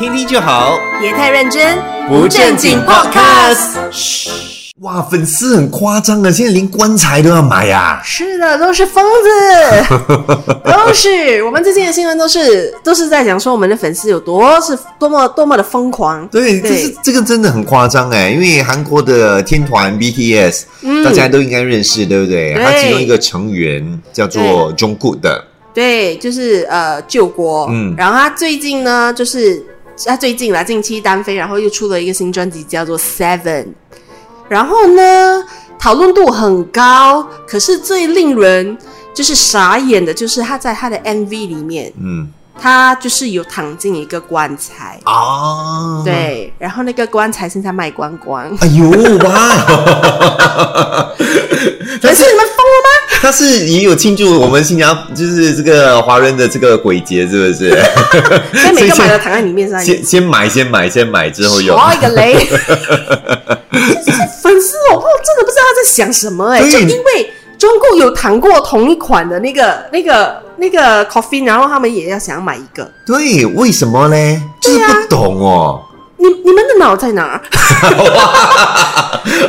[0.00, 1.76] 听听就好，别太认真，
[2.08, 3.76] 不正经 Podcast。
[3.90, 4.30] 嘘，
[4.80, 9.94] 哇，粉丝很夸张啊，现在连棺材都要买呀、是的，都是疯子，
[10.64, 11.44] 都是。
[11.44, 16.26] 我们最近的新闻都是都是在讲说我们的粉丝有多是多么多么的疯狂。
[16.28, 20.62] 对，这是这个真的很夸张哎，因为韩国的天团 BTS，、
[21.04, 22.54] 大家都应该认识，对不对？
[22.54, 25.44] 他其中一个成员叫做 Jungkook 的，
[25.74, 27.66] 对，就是呃救国。
[27.70, 29.62] 嗯然后他最近呢，就是
[30.06, 33.68] 他最近啦，近期单飞，然后又出了一个新专辑，叫做 Seven。
[34.48, 35.44] 然后呢，
[35.78, 38.76] 讨论度很高，可是最令人
[39.14, 42.32] 就是傻眼的，就是他在他的 MV 里面，嗯
[42.62, 45.00] 他就是有躺进一个棺材。
[45.04, 49.48] 啊，，对，然后那个棺材现在卖光光，哎呦哇，
[52.02, 52.89] 可是你们疯了吗？
[53.20, 57.70] 他是也有庆祝我们新加就是这个华人的这个鬼节，是不是？
[58.54, 59.78] 所以每个买的躺在你面上？
[59.84, 61.76] 先先买，先买，先买之后用。
[61.76, 62.34] 刷一个雷。
[64.42, 72.90] 粉丝我不真的不知道他在想什么哎、对就因为中共有谈过同一款的那个、那个、那个 coffee，然后他们也要想要买一个。
[73.06, 74.42] 对，为什么呢？
[74.62, 75.82] 就是不懂哦，
[76.20, 77.40] 你你们的脑在哪儿？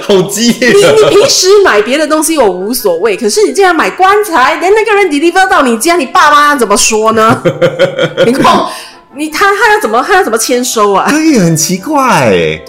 [0.02, 0.92] 好激烈你啊！
[0.96, 7.42] 你平时买别的东西我无所谓，可是你竟然买棺材，连那个人 deliver 到你家，你爸妈怎么说呢？
[8.26, 8.66] 你看
[9.14, 11.10] 你他他要怎么他要怎么签收啊？
[11.10, 12.30] 对，很奇怪。
[12.30, 12.64] 对呀、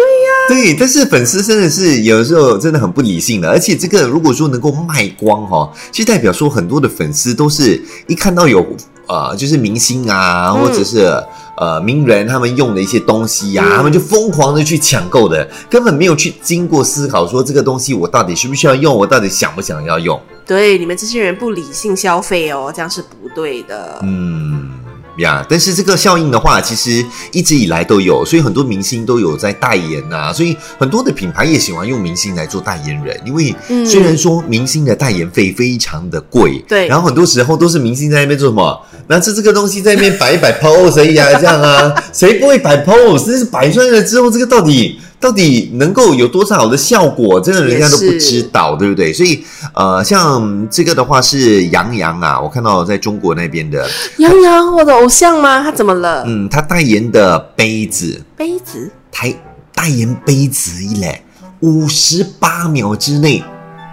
[0.48, 8.66] 对，但是粉丝真的是有的时候真的很不理性的，而且这个如果说能够卖光哈、哦，其实代表说很多的粉丝都是一看到有
[9.06, 11.22] 呃，就是明星啊，嗯或者是
[11.56, 20.20] 呃名人他们用的一些东西呀、嗯他们就疯狂的去抢购的，根本没有去经过思考说这个东西我到底需不需要用，我到底想不想要用。
[20.46, 23.98] 对，你们这些人不理性消费哦，这样是不对的。
[24.02, 24.70] 嗯
[25.18, 43.24] 呀，但是这个效应的话，其实一直以来都有，所以很多明星都有在代言呐、所以很多的品牌也喜欢用明星来做代言人，因为嗯虽然说明星的代言费非常的贵，对然后很多时候都是明星在那边做什么，拿着这个东西在那边摆一摆 pose 而已啊，这样啊，谁不会摆 pose？
[43.26, 49.12] 但是摆出来了之后，这个到底到底能够有多少好的效果，真的人家都不知道，对不对？
[49.12, 53.88] 所以呃，像这个的话是杨洋啊，我看到在中国那边的。
[54.18, 55.62] 杨洋，我的偶像吗？
[55.62, 56.24] 他怎么了？
[56.26, 59.32] 嗯，他代言的杯子，杯子台
[59.72, 61.22] 代言杯子一嘞，
[61.60, 63.44] 五十八秒之内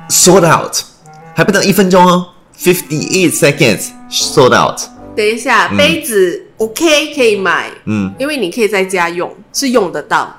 [0.10, 0.76] sold out，
[1.36, 2.26] 还不到一分钟哦
[2.60, 4.80] ，fifty eight seconds sold out。
[5.16, 10.36] 等一下，嗯杯子 OK 可以买，嗯，因为你可以在家用，是用得到。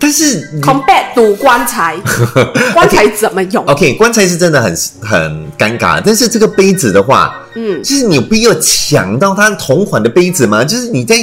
[0.00, 1.96] 但是 Combat 赌棺材，
[2.74, 10.64] 棺材怎么用？OK，棺材是真的很很尴尬，但是这个杯子的话，嗯，就是你有必要抢到他同款的杯子吗？
[10.64, 11.16] 就是你在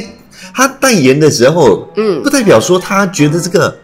[0.54, 3.76] 他代言的时候，嗯不代表说他觉得这个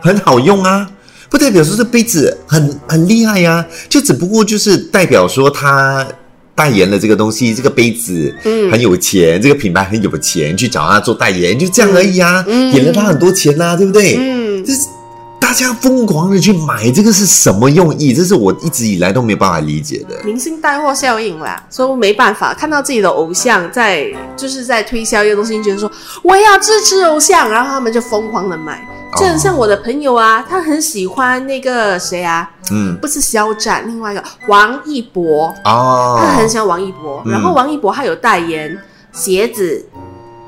[0.00, 0.88] 很好用啊，
[1.28, 6.06] 不代表说这杯子很很厉害呀、就只不过就是代表说他
[6.56, 14.16] 代言了这个东西，这个杯子嗯很有钱，这个品牌很有钱，去找他做代言，就这样而已啊，嗯给了他很多钱呐、对不对？
[14.18, 14.80] 嗯，这是
[15.38, 18.12] 大家疯狂的去买，这个是什么用意？
[18.14, 20.16] 这是我一直以来都没有办法理解的。
[20.24, 24.06] 明星带货效应啦，所以没办法，看到自己的偶像在
[24.36, 25.90] 就是在推销一个东西，觉得说
[26.22, 28.82] 我要支持偶像，然后他们就疯狂的买。
[29.16, 37.32] 就很像我的朋友啊，他很喜欢那个谁啊，嗯，不是肖战，另外一个王一博，哦，他很喜欢王一博，嗯。
[37.32, 38.78] 然后王一博他有代言
[39.12, 39.84] 鞋子，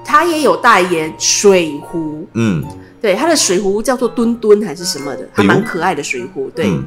[0.05, 2.65] 他也有代言水壶，嗯，
[3.01, 6.51] 对，他的水壶叫做墩墩还是什么的，还蛮可爱的水壶。
[6.55, 6.84] 对、嗯。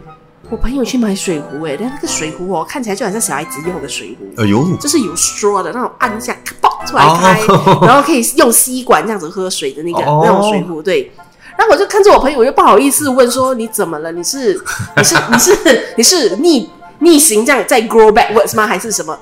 [0.50, 4.42] 我朋友去买水壶、哎，但那个水壶哦，看起来就很像小孩子用的水壶。
[4.42, 7.80] 哎呦，就是有 straw 的那种，按一下咔爆出来开，哦。
[7.84, 10.24] 然后可以用吸管这样子喝水的那个、哦。
[10.26, 11.10] 那种水壶，对。
[11.58, 14.12] 然后我就看着我朋友，我又不好意思问说你怎么了？
[14.12, 14.60] 你是
[14.98, 18.66] 你是你是你是逆逆行这样在 grow backwards 吗？
[18.68, 19.18] 还是什么？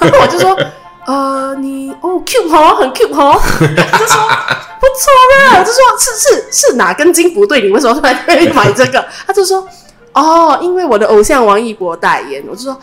[0.00, 0.56] 然 后我就说
[1.06, 3.40] 呃你哦 cute 哦，很 cute 哦。
[3.90, 4.20] 他就说
[4.80, 7.60] 不错啦，我就说是是是哪根筋不对？
[7.62, 9.04] 你为什么突然可以买这个？
[9.26, 9.66] 他就说
[10.12, 12.42] 哦，因为我的偶像王一博代言。
[12.48, 12.78] 我就说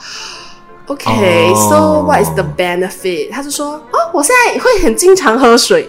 [0.88, 3.31] OK，so、哦 what is the benefit？
[3.31, 5.88] 他就说哦，我现在会很经常喝水，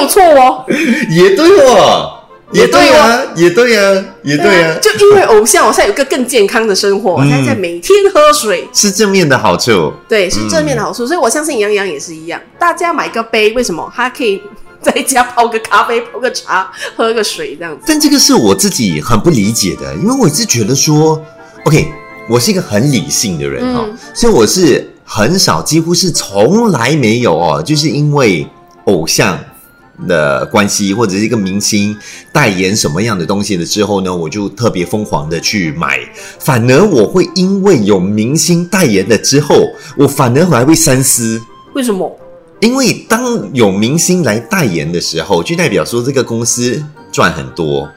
[0.00, 0.64] 有错哦。
[1.10, 2.12] 也对哦，
[2.52, 9.92] 也对啊，也对啊，也对啊，就因为偶像，我现在有一个更健康的生活，我嗯现在在每天喝水，是正面的好处。
[10.08, 11.06] 对，是正面的好处。
[11.06, 14.40] 所以我相信杨洋也是一样，大家买个杯，为什么他可以
[14.80, 17.82] 在家泡个咖啡、泡个茶、喝个水这样子？
[17.86, 21.20] 但这个是我自己很不理解的，因为我一直觉得说
[21.64, 21.88] ，OK，
[22.28, 28.46] 我是一个很理性的人哈、嗯所以我是很少，几乎是从来没有哦，就是因为
[28.84, 29.36] 偶像
[30.06, 31.96] 的关系，或者是一个明星
[32.32, 35.98] 代言什么样的东西了之后呢，我就特别疯狂的去买。
[36.38, 39.54] 反而我会因为有明星代言了之后，
[39.96, 41.40] 我反而还会三思。
[41.74, 42.10] 为什么？
[42.60, 43.22] 因为当
[43.52, 46.82] 有明星来代言的时候，就代表说这个公司
[47.12, 47.88] 赚很多。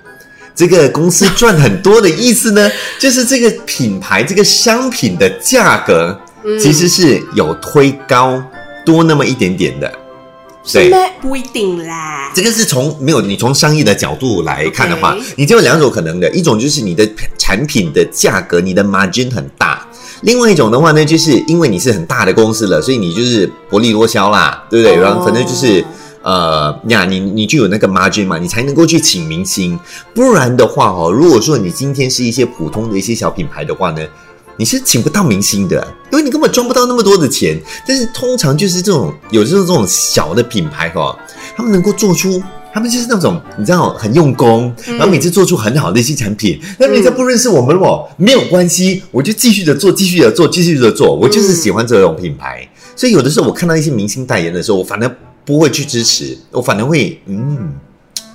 [0.53, 2.69] 这个公司赚很多的意思呢，
[2.99, 6.19] 就是这个品牌、这个商品的价格
[6.59, 8.43] 其实是有推高
[8.85, 9.89] 多那么一点点的。
[10.63, 10.91] 对，
[11.21, 12.31] 不一定啦。
[12.35, 19.87] 这个是从没有你从商业的角度来看的话，你就有两种可能的，一种就是你的产品的价格，你的 margin 很大。
[20.21, 24.97] 另外一种的话呢，就是因为你是很大的公司了，所以你就是薄利多销啦，对不对？
[24.97, 25.83] 然后反正就是
[26.21, 29.79] 呃呀，你你就有那个 margin 嘛，你才能够去请明星。
[30.13, 34.01] 不然的话哦，如果说你今天是一些普通的一些小品牌的话呢，
[34.59, 37.57] 你是请不到明星的，因为你根本赚不到那么多的钱。
[37.87, 41.17] 但是通常就是这种有这种这种小的品牌哈，
[41.55, 42.43] 他们能够做出。
[42.71, 46.59] 他们就是那种你知道很用功，然后每次做出很好的一些产品。
[46.77, 51.15] 那人家不认识我们哦，没有关系，我就继续的做，继续的做，继续的做。
[51.15, 57.73] 我就是喜欢这种品牌，所以有的时候我看到一些明星代言的时候，我反而不会去支持，我反而会嗯。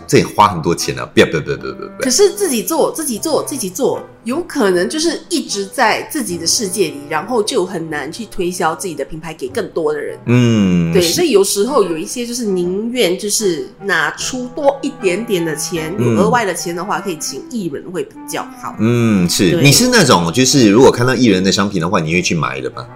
[0.06, 1.08] 这也花很多钱啊！
[1.14, 1.88] 不要不要不要不要不要！
[2.00, 10.18] 可是自己做自己做自己做，有可能就是一直在自己的世界里，然后就很难去推销自己的品牌给更多的人。
[10.26, 18.74] 嗯，对，所以有时候有一些就是宁愿就是拿出多一点点的钱，有额外的钱的话，可以请艺人会比较好。
[18.78, 22.86] 嗯，是，你是那种就是如果看到艺人的商品的话，你会去买的吗？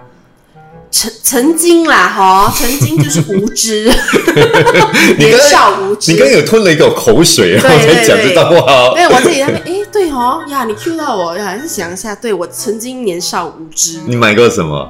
[0.91, 3.91] 曾曾经啦，哈， 曾经就是无知，
[5.17, 6.11] 年少无知。
[6.11, 8.93] 你刚刚有吞了一口口水，然后才讲这段话。
[8.95, 13.99] 对，我自己那边， 哎，对哦，呀，你 Q 到我，还是想一下，对我曾经年少无知。
[14.07, 14.89] 你买过什么？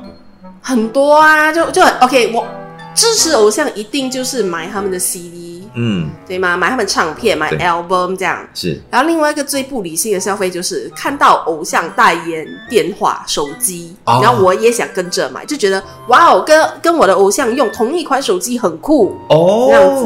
[0.62, 2.48] 很多啊，就就 OK，我
[2.96, 5.49] 支持偶像一定就是买他们的 CD。
[5.82, 6.58] 嗯，对吗？
[6.58, 8.78] 买他们唱片，买 album 这样是。
[8.92, 19.68] 然后另外一个最不理性的消费就是看到偶像代言电话、手机，然后我也想跟着买，就觉得哇哦，跟跟我的偶像用同一款手机很酷哦。
[19.70, 20.06] 这样子，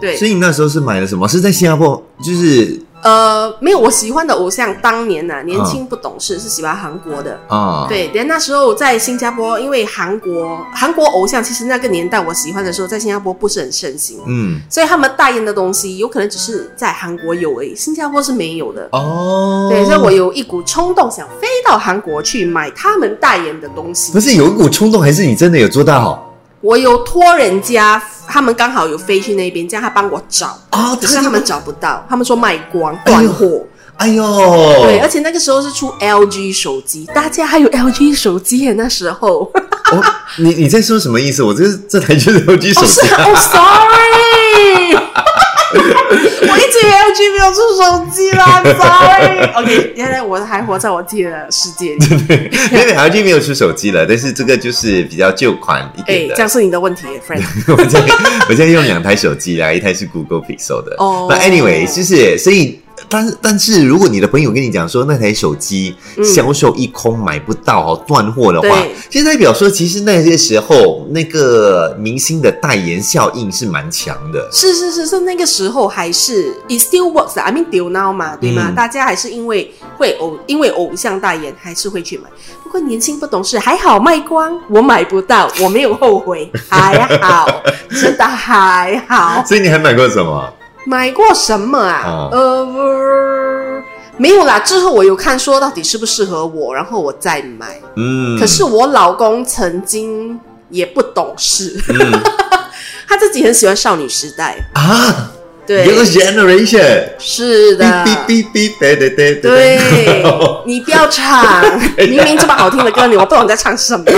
[0.00, 0.16] 对。
[0.16, 1.28] 所以你那时候是买了什么？
[1.28, 2.80] 是在新加坡，就是。
[3.02, 7.86] 呃，没有，我喜欢的偶像当年呢，年轻不懂事，是喜欢韩国的啊。
[7.88, 19.68] 对，连那时候在新加坡，因为韩国韩国偶像其实那个年代我喜欢的时候，在新加坡不是很盛行，嗯，所以他们代言的东西有可能只是在韩国有而已，新加坡是没有的哦。
[19.70, 24.12] 对，所以我有一股冲动想飞到韩国去买他们代言的东西。
[24.12, 26.29] 不是有一股冲动，还是你真的有做到？
[26.60, 33.64] 我有托人家，他们刚好有飞去那边，叫他帮我找啊，可是他们找不到，他们说卖光断货。
[34.00, 34.22] 哎呦，
[34.82, 39.50] 对，而且那个时候是出 LG 手机，大家还有 LG 手机耶，那时候。
[40.38, 41.42] 你你在说什么意思？
[41.42, 43.08] 我这这台就是 LG 手机。
[43.10, 44.96] 哦，Sorry。
[45.72, 46.90] 我一直以为
[47.50, 49.46] 出手机啦，sorry。
[49.56, 52.06] OK，原来我还活在我自己的世界里。
[52.72, 56.34] 因为 LG 没有出手机了，但是这个就是比较旧款一点的。
[56.34, 57.42] 这样是你的问题，friend。
[57.76, 58.00] 我在
[58.48, 60.96] 我现在用两台手机啦，一台是 Google Pixel 的。
[60.98, 61.26] 哦。
[61.30, 62.80] 那 anyway，就是所以。
[63.10, 68.68] 但是，但是如果你的朋友跟你讲说那台手机销售一空，买不到哦，断货的话，
[69.10, 74.48] 就代表说其实那些时候那个明星的代言效应是蛮强的。
[74.52, 77.38] 是是是是，那个时候还是 it still works。
[77.40, 78.72] I mean, do now 嘛，对吗？
[78.76, 82.30] 大家还是因为会偶因为偶像代言，还是会去买。
[82.62, 87.62] 不过年轻不懂事，还好卖光，我买不到，我没有后悔，还好，
[88.00, 89.44] 真的还好。
[89.44, 90.48] 所以你还买过什么？
[90.90, 92.28] 买过什么啊？
[92.32, 92.66] 呃，
[94.16, 94.58] 没有啦。
[94.58, 97.80] 之后我有看说到底适不适合我，然后我再买。
[97.94, 101.80] 嗯，可是我老公曾经也不懂事，
[103.06, 105.30] 他自己很喜欢少女时代啊。
[105.70, 109.78] 对说 Generation 是的，哔哔哔哔，对对对对，
[110.66, 111.46] 你不要唱，
[111.96, 114.02] 明明这么好听的歌，你我不懂在唱什么。
[114.04, 114.10] 不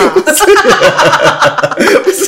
[2.11, 2.25] 是，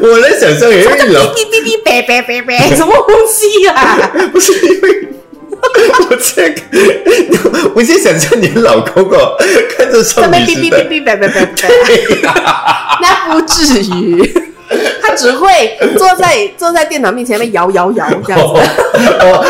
[0.00, 3.74] 我在想象，因为老哔哔哔哔哔哔哔，什么东西、啊？
[4.32, 5.08] 不是因为。
[6.08, 6.60] 我这个，
[7.74, 9.36] 我先想象你老公哦，
[9.76, 11.02] 看着上哔哔哔哔，
[13.00, 14.53] 那不至于。
[15.14, 18.44] 他只会坐在 坐在电脑面前那摇摇摇这样子，
[19.20, 19.44] 哦，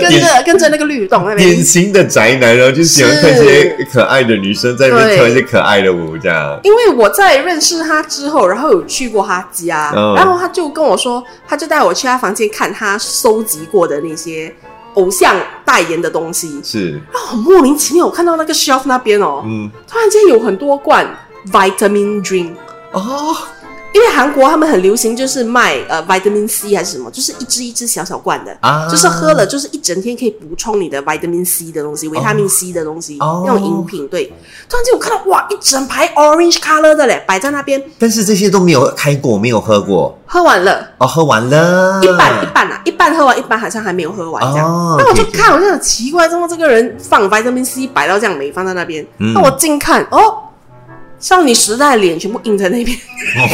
[0.00, 1.48] 跟着跟着那个律动那边。
[1.48, 6.60] 典型的宅男，然后就喜欢看一些可爱的女生在那边跳一些可爱的舞，这样。
[6.62, 14.52] 因为我在认识他之后，然后有去过他家，然后他就跟我说，他就带我去他房间看他收集过的那些
[14.94, 16.60] 偶像代言的东西。
[16.62, 21.06] 是，然后莫名其妙，我看到那个 shelf 那边哦，嗯，突然间有很多罐
[21.50, 22.50] vitamin drink
[22.92, 23.36] 哦。
[23.94, 34.06] 因为韩国他们很流行，就是卖呃 vitamin C 还是什么，就是一支一支小小罐的，啊就是喝了就是一整天可以补充你的 vitamin C 的东西，维他命 C 的东西，哦那种饮品。
[34.08, 34.26] 对，
[34.68, 40.86] 突然间我看到哇，一整排 orange color 的嘞，摆在那边，但是这些都没有开过，没有喝过喝完了。
[40.98, 44.66] 哦，喝完了，一半一半啊，一半喝完，一半好像还没有喝完这样。
[44.66, 49.04] 哦那我就看，我就很奇怪，怎么这个人放 vitamin C 摆到这样没放在那边？
[49.18, 50.34] 嗯那我近看，哦，
[51.20, 52.96] 少女时代脸全部印在那边，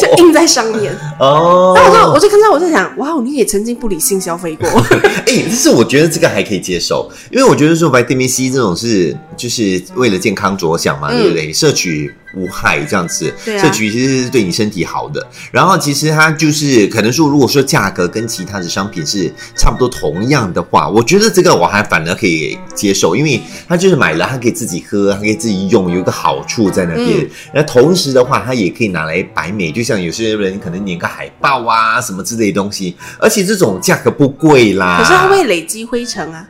[0.00, 0.92] 就印在上面。
[1.20, 4.68] 哦，那我就我就看到，我在想，哇，你也曾经不理性消费过，
[5.26, 11.18] 哎、但是我觉得这个还可以接受，因为我觉得说 vitamin C 这种是就是为了健康着想嘛，嗯。
[11.18, 11.52] 对不对？
[11.52, 15.26] 摄取无害这样子，对啊摄取其实是对你身体好的。
[15.50, 27.20] 然后其实它就是可能说，如果说价格跟其他的商品是差不多同样的话，我觉得这个我还反而可以接受，因为它就是买了，它可以自己喝，它可以自己用，有一个好处在那边。
[27.20, 34.98] 嗯那、同时的话，它也可以拿来摆美，就像有些人可能粘个海报啊什么之类的东西，而且这种价格不贵啦。
[35.02, 36.46] 可是它会累积灰尘啊。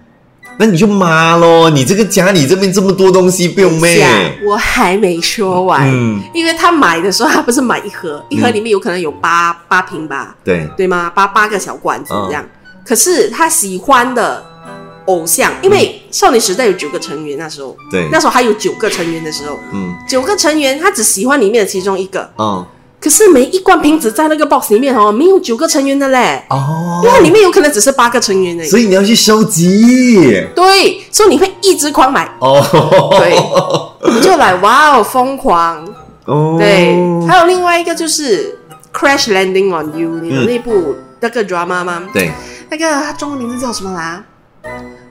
[0.58, 3.98] 那你就妈咯，你这个家里这边这么多东西，不用妹。
[3.98, 4.08] 下
[4.44, 11.10] 我还没说完，嗯，因为他买的时候，他不是买一盒，一盒里面有可能有八八瓶吧，对，对吗？
[11.14, 12.44] 八八个小罐子嗯这样。
[12.84, 14.44] 可是他喜欢的
[15.04, 19.94] 偶像，因为少女时代有九个成员，那时候对，那时候还有九个成员的时候，嗯。
[20.08, 22.66] 九个成员他只喜欢里面的其中一个，嗯
[23.08, 28.68] 可是每一罐瓶子在那个 box 里面哦，没有九个成员的嘞，哦因为它里面有可能只是八个成员而已。
[28.68, 32.60] 所以你要去收集对，所以你会一直狂买，哦，
[33.18, 35.82] 对你就来哇哦疯狂。
[36.26, 36.94] 哦，对，
[37.26, 38.58] 还有另外一个就是
[38.94, 42.06] 《Crash Landing on You》，你的嗯那部那个 drama 吗？
[42.12, 42.30] 对，
[42.68, 44.22] 那个它中文名字叫什么啦？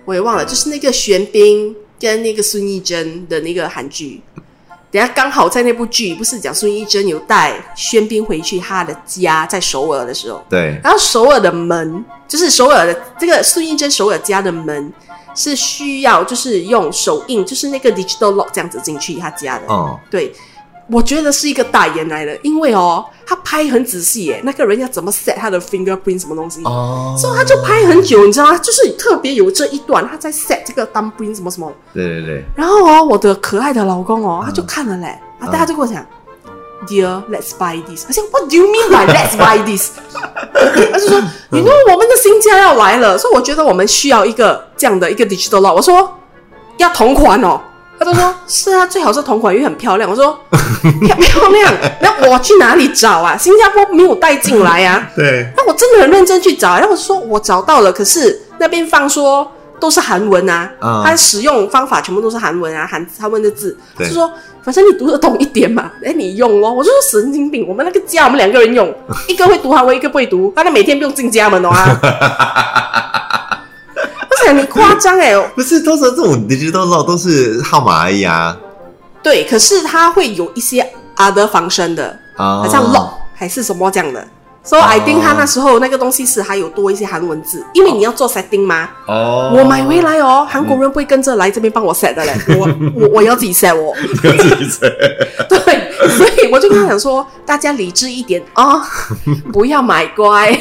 [0.05, 4.21] 我也忘了，就是那个玄彬跟那个孙艺珍的那个韩剧。
[4.89, 14.91] 等下刚好在那部剧，不是讲孙艺珍有带宣彬回去他的家，在首尔的时候，对，然后首尔的门就是首尔的这个孙艺珍首尔家的门
[15.35, 19.65] 是需要就是用手印，就是那个 digital lock 这样子进去他家的。
[19.67, 20.33] 哦，对，
[20.89, 28.57] 我觉得是一个代言来的，因为哦，他拍很仔细耶，那个人要怎么 set 他的 fingerprint 什么东西，哦，所以他就拍很久，你知道吗？
[28.57, 35.07] 就是特别有这一段，他在 set 这个 thumbprint 什么什么，对对对，然后哦，我的可爱的老公哦，他就看了嘞，
[35.39, 36.05] 啊，嗯大家就跟我讲。
[36.87, 38.05] Dear, let's buy this。
[38.05, 39.93] 他想，What do you mean by let's buy this？
[40.13, 45.73] 他就说，你说我们的新家要来了，所以我觉得我们需要一个这样的一个 digital lock。
[45.73, 46.17] 我说
[46.77, 47.59] 要同款哦，
[47.99, 50.09] 他就说是啊，最好是同款，因为很漂亮。
[50.09, 53.35] 我说漂 漂亮， 那我去哪里找啊？
[53.35, 55.09] 新加坡没有带进来啊。
[55.15, 64.31] 对，那我真的很认真去找，然后我就说我找到了，可是那边放说都是韩文啊，嗯它使用方法全部都是韩文啊，韩韩文的字，对就说
[64.63, 66.71] 反正你读得懂一点嘛，哎，你用哦。
[66.71, 68.93] 我就说神经病，我们那个家我们两个人用，
[69.27, 71.99] 一个会读韩文，一个不会读，他那每天不用进家门哦啊。
[74.47, 78.57] 我想你夸张哎， 不是，通常这种 digital lock 都是号码而已啊，
[79.21, 80.87] 对，可是它会有一些
[81.17, 84.25] other function 的，啊，好像 lock 还是什么这样的。
[84.63, 88.89] 所以 I think 他那时候那个东西是还有多一些韩文字，因为你要做 setting 嘛。
[89.07, 93.95] 哦，我买回来哦，韩国人不会跟着来这边帮我 set 的嘞， 我我我要自己 set 我。
[93.95, 94.89] 自己猜
[95.47, 95.57] 对，
[96.17, 98.81] 所以我就跟他讲说，大家理智一点啊、
[99.53, 100.53] 不要买乖。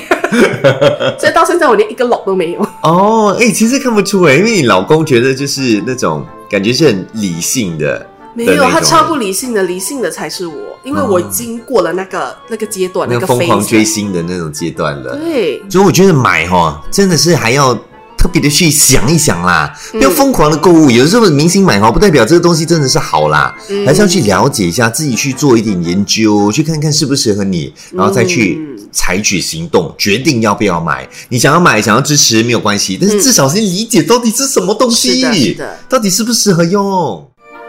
[1.19, 2.66] 所以到现在我连一个 lock 都没有。
[2.87, 15.17] 哦，哎、其实看不出哎，因为你老公觉得就是那种感觉是很理性的，没有，他超不理性的，理性的才是我，因为我已经过了那个、那个阶段，那个个疯狂追星的那种阶段了。
[15.17, 17.75] 对，所以我觉得买哈，真的是还要
[18.17, 20.89] 特别的去想一想啦，嗯不要疯狂的购物。
[20.89, 31.07] 有的时候明星买哈，不代表这个东西真的是好啦，嗯还是要去了解一下，自己去做一点研究，去看看适不适合你，然后再去嗯采取行动，决定要不要买。
[31.29, 35.79] 你想要买，想要支持没有关系，但是至少先理解到底是什么东西，是的是的。
[35.91, 37.29] 到底适不适合用，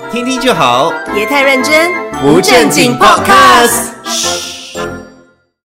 [0.10, 0.92] 听听就好。
[1.14, 1.92] 别太认真，
[2.22, 4.47] 不正经 podcast